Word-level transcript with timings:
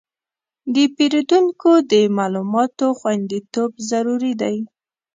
د 0.73 0.75
پیرودونکو 0.95 1.71
د 1.91 1.93
معلوماتو 2.17 2.87
خوندیتوب 2.99 3.71
ضروري 3.89 4.33
دی. 4.41 4.57